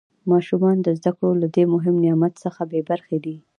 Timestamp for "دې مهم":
1.55-1.95